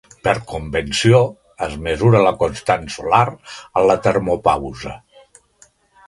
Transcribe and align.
Per 0.25 0.31
convenció, 0.51 1.17
es 1.65 1.75
mesura 1.87 2.21
la 2.27 2.31
constant 2.39 2.87
solar 2.95 3.21
en 3.35 3.85
la 3.91 3.97
termopausa. 4.07 4.95